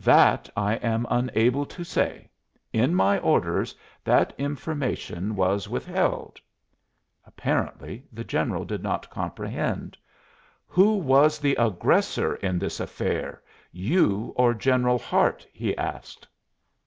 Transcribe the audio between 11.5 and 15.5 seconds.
aggressor in this affair, you or General Hart?"